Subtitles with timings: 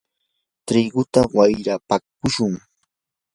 [0.67, 2.53] triguta wayrapakushun.